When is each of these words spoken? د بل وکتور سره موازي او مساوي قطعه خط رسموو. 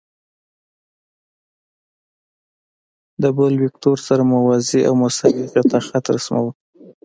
د 3.21 3.23
بل 3.37 3.53
وکتور 3.63 3.97
سره 4.07 4.21
موازي 4.33 4.81
او 4.87 4.93
مساوي 5.03 5.45
قطعه 5.53 5.79
خط 5.87 6.05
رسموو. 6.15 6.51